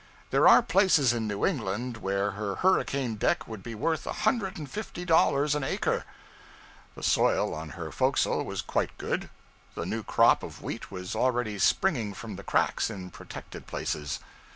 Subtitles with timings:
[0.31, 4.57] There are places in New England where her hurricane deck would be worth a hundred
[4.57, 6.05] and fifty dollars an acre.
[6.95, 9.29] The soil on her forecastle was quite good
[9.75, 14.19] the new crop of wheat was already springing from the cracks in protected places.